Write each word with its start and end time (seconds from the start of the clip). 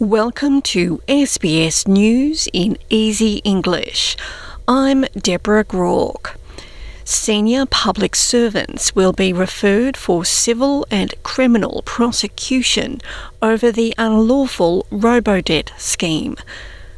Welcome 0.00 0.62
to 0.62 1.02
SBS 1.06 1.86
News 1.86 2.48
in 2.54 2.78
Easy 2.88 3.42
English. 3.44 4.16
I'm 4.66 5.02
Deborah 5.14 5.62
Groarke. 5.62 6.36
Senior 7.04 7.66
public 7.66 8.16
servants 8.16 8.94
will 8.94 9.12
be 9.12 9.34
referred 9.34 9.98
for 9.98 10.24
civil 10.24 10.86
and 10.90 11.12
criminal 11.22 11.82
prosecution 11.84 13.02
over 13.42 13.70
the 13.70 13.92
unlawful 13.98 14.86
Robodebt 14.90 15.78
scheme. 15.78 16.36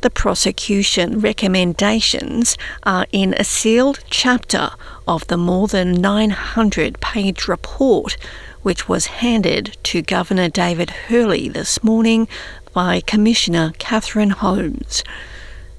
The 0.00 0.08
prosecution 0.08 1.20
recommendations 1.20 2.56
are 2.84 3.06
in 3.12 3.34
a 3.34 3.44
sealed 3.44 4.04
chapter 4.08 4.70
of 5.06 5.26
the 5.26 5.36
more 5.36 5.68
than 5.68 5.92
900 5.92 6.98
page 7.02 7.46
report 7.46 8.16
which 8.62 8.88
was 8.88 9.06
handed 9.06 9.76
to 9.84 10.02
Governor 10.02 10.48
David 10.48 10.90
Hurley 10.90 11.48
this 11.48 11.84
morning 11.84 12.26
by 12.76 13.00
Commissioner 13.00 13.72
Catherine 13.78 14.28
Holmes. 14.28 15.02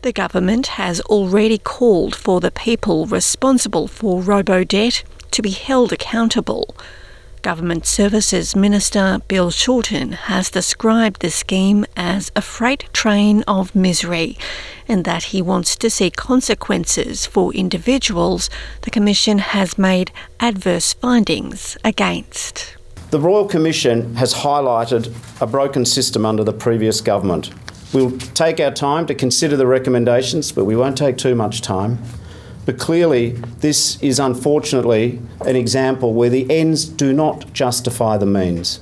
The 0.01 0.11
government 0.11 0.65
has 0.81 0.99
already 1.01 1.59
called 1.59 2.15
for 2.15 2.39
the 2.39 2.49
people 2.49 3.05
responsible 3.05 3.87
for 3.87 4.19
robo 4.19 4.63
debt 4.63 5.03
to 5.29 5.43
be 5.43 5.51
held 5.51 5.93
accountable. 5.93 6.75
Government 7.43 7.85
Services 7.85 8.55
Minister 8.55 9.21
Bill 9.27 9.51
Shorten 9.51 10.13
has 10.13 10.49
described 10.49 11.21
the 11.21 11.29
scheme 11.29 11.85
as 11.95 12.31
a 12.35 12.41
freight 12.41 12.89
train 12.93 13.43
of 13.47 13.75
misery 13.75 14.35
and 14.87 15.05
that 15.05 15.25
he 15.25 15.39
wants 15.39 15.75
to 15.75 15.91
see 15.91 16.09
consequences 16.09 17.27
for 17.27 17.53
individuals 17.53 18.49
the 18.81 18.89
Commission 18.89 19.37
has 19.37 19.77
made 19.77 20.11
adverse 20.39 20.93
findings 20.93 21.77
against. 21.83 22.76
The 23.09 23.21
Royal 23.21 23.45
Commission 23.45 24.15
has 24.15 24.33
highlighted 24.33 25.15
a 25.41 25.47
broken 25.47 25.85
system 25.85 26.25
under 26.25 26.43
the 26.43 26.51
previous 26.51 26.99
government. 26.99 27.51
We'll 27.93 28.11
take 28.17 28.59
our 28.59 28.71
time 28.71 29.05
to 29.05 29.15
consider 29.15 29.55
the 29.55 29.65
recommendations, 29.65 30.51
but 30.51 30.65
we 30.65 30.75
won't 30.75 30.97
take 30.97 31.17
too 31.17 31.33
much 31.33 31.61
time. 31.61 31.99
But 32.65 32.77
clearly, 32.77 33.29
this 33.59 33.97
is 34.03 34.19
unfortunately 34.19 35.21
an 35.45 35.55
example 35.55 36.13
where 36.15 36.29
the 36.29 36.51
ends 36.51 36.83
do 36.83 37.13
not 37.13 37.53
justify 37.53 38.17
the 38.17 38.25
means. 38.25 38.81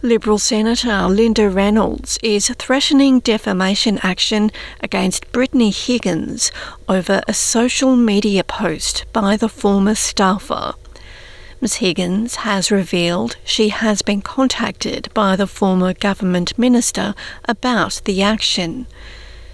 Liberal 0.00 0.38
Senator 0.38 1.08
Linda 1.08 1.50
Reynolds 1.50 2.20
is 2.22 2.46
threatening 2.58 3.18
defamation 3.18 3.98
action 4.04 4.52
against 4.80 5.32
Brittany 5.32 5.70
Higgins 5.70 6.52
over 6.88 7.20
a 7.26 7.34
social 7.34 7.96
media 7.96 8.44
post 8.44 9.06
by 9.12 9.36
the 9.36 9.48
former 9.48 9.96
staffer. 9.96 10.74
Ms 11.66 11.78
Higgins 11.78 12.34
has 12.36 12.70
revealed 12.70 13.38
she 13.42 13.70
has 13.70 14.00
been 14.00 14.22
contacted 14.22 15.08
by 15.14 15.34
the 15.34 15.48
former 15.48 15.92
government 15.94 16.56
minister 16.56 17.12
about 17.46 18.02
the 18.04 18.22
action. 18.22 18.86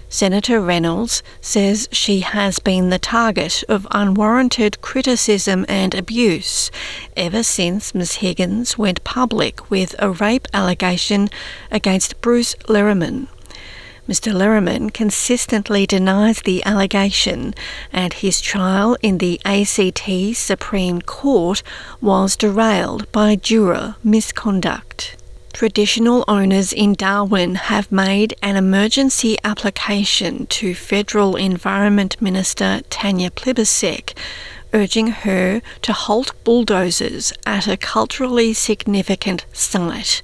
Senator 0.09 0.61
Reynolds 0.61 1.23
says 1.41 1.89
she 1.91 2.19
has 2.19 2.59
been 2.59 2.91
the 2.91 2.99
target 2.99 3.63
of 3.67 3.87
unwarranted 3.89 4.79
criticism 4.79 5.65
and 5.67 5.95
abuse 5.95 6.69
ever 7.17 7.41
since 7.41 7.95
Ms 7.95 8.17
Higgins 8.17 8.77
went 8.77 9.03
public 9.03 9.71
with 9.71 9.95
a 9.97 10.11
rape 10.11 10.47
allegation 10.53 11.29
against 11.71 12.21
Bruce 12.21 12.53
Lehrmann. 12.67 13.27
Mr. 14.07 14.33
Lehrmann 14.33 14.93
consistently 14.93 15.85
denies 15.85 16.41
the 16.41 16.63
allegation, 16.65 17.53
and 17.91 18.13
his 18.13 18.41
trial 18.41 18.97
in 19.01 19.19
the 19.19 19.39
ACT 19.45 20.35
Supreme 20.35 21.01
Court 21.01 21.63
was 22.01 22.35
derailed 22.35 23.09
by 23.11 23.35
juror 23.35 23.95
misconduct. 24.03 25.15
Traditional 25.53 26.25
owners 26.27 26.73
in 26.73 26.95
Darwin 26.95 27.55
have 27.55 27.91
made 27.91 28.33
an 28.41 28.55
emergency 28.57 29.37
application 29.43 30.47
to 30.47 30.75
Federal 30.75 31.35
Environment 31.35 32.19
Minister 32.21 32.81
Tanya 32.89 33.29
Plibersek 33.29 34.17
urging 34.73 35.07
her 35.07 35.61
to 35.83 35.93
halt 35.93 36.33
bulldozers 36.43 37.31
at 37.45 37.67
a 37.67 37.77
culturally 37.77 38.53
significant 38.53 39.45
site. 39.53 40.21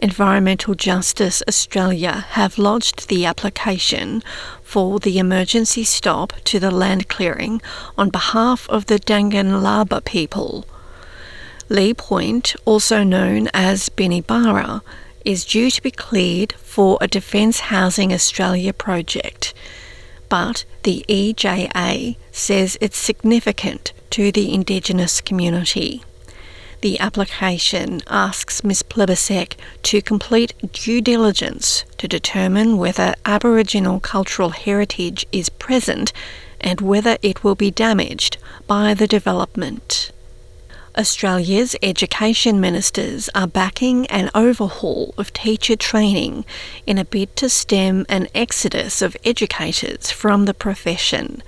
Environmental 0.00 0.74
Justice 0.74 1.42
Australia 1.48 2.26
have 2.30 2.56
lodged 2.56 3.08
the 3.08 3.26
application 3.26 4.22
for 4.62 5.00
the 5.00 5.18
emergency 5.18 5.82
stop 5.82 6.32
to 6.44 6.60
the 6.60 6.70
land 6.70 7.08
clearing 7.08 7.60
on 7.96 8.08
behalf 8.08 8.68
of 8.70 8.86
the 8.86 9.00
Danggalaba 9.00 10.04
people. 10.04 10.64
Lee 11.68 11.92
Point, 11.92 12.54
also 12.64 13.02
known 13.02 13.48
as 13.52 13.88
Binybara, 13.88 14.82
is 15.24 15.44
due 15.44 15.68
to 15.68 15.82
be 15.82 15.90
cleared 15.90 16.52
for 16.52 16.96
a 17.00 17.08
Defence 17.08 17.60
Housing 17.60 18.12
Australia 18.12 18.72
project. 18.72 19.52
But 20.28 20.64
the 20.84 21.04
EJA 21.08 22.16
says 22.30 22.78
it's 22.80 22.96
significant 22.96 23.92
to 24.10 24.30
the 24.30 24.54
Indigenous 24.54 25.20
community. 25.20 26.04
The 26.80 27.00
application 27.00 28.02
asks 28.06 28.62
Ms 28.62 28.84
Plibersek 28.84 29.54
to 29.82 30.00
complete 30.00 30.54
due 30.72 31.00
diligence 31.00 31.84
to 31.96 32.06
determine 32.06 32.78
whether 32.78 33.16
Aboriginal 33.24 33.98
cultural 33.98 34.50
heritage 34.50 35.26
is 35.32 35.48
present 35.48 36.12
and 36.60 36.80
whether 36.80 37.18
it 37.20 37.42
will 37.42 37.56
be 37.56 37.72
damaged 37.72 38.36
by 38.68 38.94
the 38.94 39.08
development. 39.08 40.12
Australia's 40.96 41.74
education 41.82 42.60
ministers 42.60 43.28
are 43.34 43.46
backing 43.46 44.06
an 44.06 44.30
overhaul 44.34 45.14
of 45.18 45.32
teacher 45.32 45.76
training 45.76 46.44
in 46.86 46.96
a 46.96 47.04
bid 47.04 47.34
to 47.36 47.48
stem 47.48 48.06
an 48.08 48.28
exodus 48.36 49.02
of 49.02 49.16
educators 49.24 50.12
from 50.12 50.44
the 50.44 50.54
profession. 50.54 51.42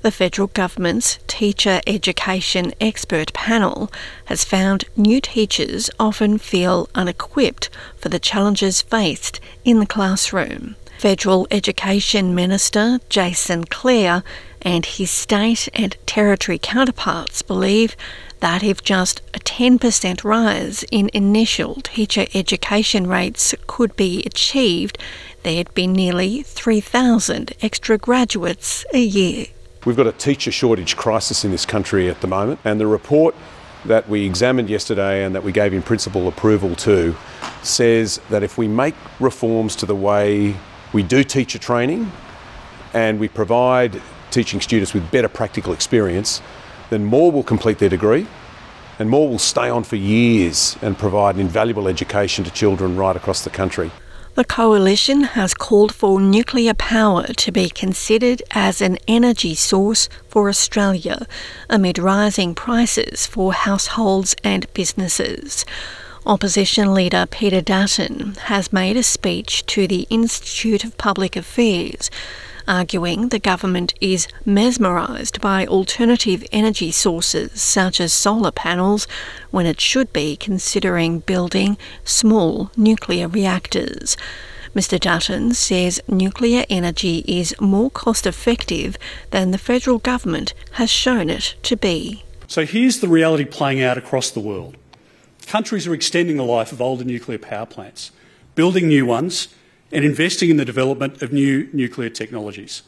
The 0.00 0.12
federal 0.12 0.46
government's 0.48 1.18
Teacher 1.26 1.80
Education 1.84 2.72
Expert 2.80 3.32
Panel 3.32 3.90
has 4.26 4.44
found 4.44 4.84
new 4.96 5.20
teachers 5.20 5.90
often 5.98 6.38
feel 6.38 6.88
unequipped 6.94 7.68
for 7.96 8.08
the 8.08 8.20
challenges 8.20 8.80
faced 8.80 9.40
in 9.64 9.80
the 9.80 9.86
classroom. 9.86 10.76
Federal 10.98 11.48
Education 11.50 12.32
Minister 12.32 13.00
Jason 13.08 13.64
Clare 13.64 14.22
and 14.62 14.86
his 14.86 15.10
state 15.10 15.68
and 15.74 15.96
territory 16.06 16.60
counterparts 16.60 17.42
believe 17.42 17.96
that 18.38 18.62
if 18.62 18.82
just 18.84 19.20
a 19.34 19.40
10% 19.40 20.22
rise 20.22 20.84
in 20.92 21.10
initial 21.12 21.74
teacher 21.82 22.26
education 22.34 23.08
rates 23.08 23.52
could 23.66 23.96
be 23.96 24.22
achieved, 24.24 24.96
there'd 25.42 25.74
be 25.74 25.88
nearly 25.88 26.44
3,000 26.44 27.52
extra 27.60 27.98
graduates 27.98 28.84
a 28.94 29.00
year. 29.00 29.46
We've 29.84 29.96
got 29.96 30.08
a 30.08 30.12
teacher 30.12 30.50
shortage 30.50 30.96
crisis 30.96 31.44
in 31.44 31.52
this 31.52 31.64
country 31.64 32.10
at 32.10 32.20
the 32.20 32.26
moment, 32.26 32.58
and 32.64 32.80
the 32.80 32.86
report 32.86 33.36
that 33.84 34.08
we 34.08 34.26
examined 34.26 34.68
yesterday 34.68 35.24
and 35.24 35.34
that 35.36 35.44
we 35.44 35.52
gave 35.52 35.72
in 35.72 35.82
principle 35.82 36.26
approval 36.26 36.74
to 36.74 37.14
says 37.62 38.20
that 38.28 38.42
if 38.42 38.58
we 38.58 38.66
make 38.66 38.96
reforms 39.20 39.76
to 39.76 39.86
the 39.86 39.94
way 39.94 40.56
we 40.92 41.04
do 41.04 41.22
teacher 41.22 41.58
training 41.58 42.10
and 42.92 43.20
we 43.20 43.28
provide 43.28 44.02
teaching 44.32 44.60
students 44.60 44.92
with 44.94 45.08
better 45.12 45.28
practical 45.28 45.72
experience, 45.72 46.42
then 46.90 47.04
more 47.04 47.30
will 47.30 47.44
complete 47.44 47.78
their 47.78 47.88
degree 47.88 48.26
and 48.98 49.08
more 49.08 49.28
will 49.28 49.38
stay 49.38 49.70
on 49.70 49.84
for 49.84 49.94
years 49.94 50.76
and 50.82 50.98
provide 50.98 51.36
an 51.36 51.40
invaluable 51.40 51.86
education 51.86 52.44
to 52.44 52.50
children 52.50 52.96
right 52.96 53.14
across 53.14 53.44
the 53.44 53.50
country. 53.50 53.92
The 54.38 54.44
coalition 54.44 55.22
has 55.34 55.52
called 55.52 55.92
for 55.92 56.20
nuclear 56.20 56.72
power 56.72 57.24
to 57.24 57.50
be 57.50 57.68
considered 57.68 58.40
as 58.52 58.80
an 58.80 58.98
energy 59.08 59.56
source 59.56 60.08
for 60.28 60.48
Australia 60.48 61.26
amid 61.68 61.98
rising 61.98 62.54
prices 62.54 63.26
for 63.26 63.52
households 63.52 64.36
and 64.44 64.72
businesses. 64.74 65.64
Opposition 66.24 66.94
leader 66.94 67.26
Peter 67.28 67.60
Dutton 67.60 68.36
has 68.44 68.72
made 68.72 68.96
a 68.96 69.02
speech 69.02 69.66
to 69.66 69.88
the 69.88 70.06
Institute 70.08 70.84
of 70.84 70.96
Public 70.98 71.34
Affairs 71.34 72.08
arguing 72.68 73.28
the 73.28 73.38
government 73.38 73.94
is 74.00 74.28
mesmerised 74.44 75.40
by 75.40 75.66
alternative 75.66 76.44
energy 76.52 76.92
sources 76.92 77.60
such 77.60 78.00
as 78.00 78.12
solar 78.12 78.52
panels 78.52 79.08
when 79.50 79.66
it 79.66 79.80
should 79.80 80.12
be 80.12 80.36
considering 80.36 81.20
building 81.20 81.76
small 82.04 82.70
nuclear 82.76 83.26
reactors. 83.26 84.16
Mr. 84.74 85.00
Dutton 85.00 85.54
says 85.54 86.00
nuclear 86.06 86.64
energy 86.68 87.24
is 87.26 87.54
more 87.58 87.90
cost 87.90 88.26
effective 88.26 88.96
than 89.30 89.50
the 89.50 89.58
federal 89.58 89.98
government 89.98 90.54
has 90.72 90.90
shown 90.90 91.30
it 91.30 91.56
to 91.62 91.76
be. 91.76 92.22
So 92.46 92.64
here's 92.64 93.00
the 93.00 93.08
reality 93.08 93.44
playing 93.44 93.82
out 93.82 93.98
across 93.98 94.30
the 94.30 94.40
world. 94.40 94.76
Countries 95.46 95.86
are 95.86 95.94
extending 95.94 96.36
the 96.36 96.44
life 96.44 96.72
of 96.72 96.80
older 96.82 97.04
nuclear 97.04 97.38
power 97.38 97.66
plants, 97.66 98.10
building 98.54 98.88
new 98.88 99.06
ones, 99.06 99.48
and 99.90 100.04
investing 100.04 100.50
in 100.50 100.56
the 100.56 100.64
development 100.64 101.22
of 101.22 101.32
new 101.32 101.68
nuclear 101.72 102.10
technologies. 102.10 102.82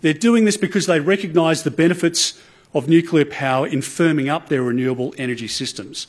They're 0.00 0.12
doing 0.12 0.44
this 0.44 0.56
because 0.56 0.86
they 0.86 1.00
recognise 1.00 1.62
the 1.62 1.70
benefits 1.70 2.40
of 2.74 2.88
nuclear 2.88 3.24
power 3.24 3.66
in 3.66 3.80
firming 3.80 4.28
up 4.28 4.48
their 4.48 4.62
renewable 4.62 5.14
energy 5.16 5.48
systems. 5.48 6.08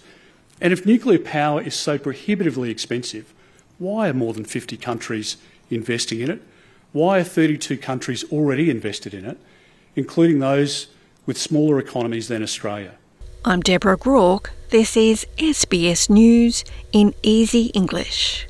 And 0.59 0.73
if 0.73 0.85
nuclear 0.85 1.19
power 1.19 1.61
is 1.61 1.75
so 1.75 1.97
prohibitively 1.97 2.71
expensive, 2.71 3.33
why 3.77 4.09
are 4.09 4.13
more 4.13 4.33
than 4.33 4.45
50 4.45 4.77
countries 4.77 5.37
investing 5.69 6.21
in 6.21 6.31
it? 6.31 6.41
Why 6.91 7.19
are 7.19 7.23
32 7.23 7.77
countries 7.77 8.23
already 8.31 8.69
invested 8.69 9.13
in 9.13 9.25
it, 9.25 9.37
including 9.95 10.39
those 10.39 10.87
with 11.25 11.37
smaller 11.37 11.77
economies 11.79 12.29
than 12.29 12.41
Australia? 12.41 12.95
I'm 13.43 13.59
Deborah 13.59 13.97
Groarke. 13.97 14.49
This 14.69 14.97
is 14.97 15.27
SBS 15.37 16.09
News 16.09 16.63
in 16.91 17.13
Easy 17.21 17.65
English. 17.75 18.47